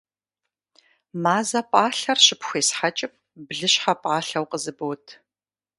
[1.23, 3.13] Мазэ пӏалъэр щыпхуесхьэкӏым,
[3.45, 5.05] блыщхьэ пӏалъэу къызыбот.